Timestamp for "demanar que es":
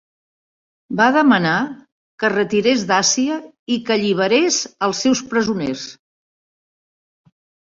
1.17-2.33